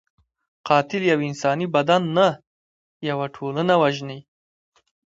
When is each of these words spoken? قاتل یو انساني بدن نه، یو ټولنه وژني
قاتل 0.67 1.01
یو 1.11 1.19
انساني 1.29 1.65
بدن 1.75 2.01
نه، 2.17 2.27
یو 3.09 3.19
ټولنه 3.35 3.73
وژني 3.81 4.19